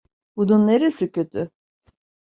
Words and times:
Bunun 0.37 0.67
neresi 0.67 1.11
kötü? 1.11 1.49